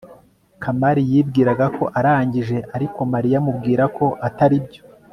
[0.63, 4.81] kamali yibwiraga ko arangije, ariko mariya amubwira ko atari byo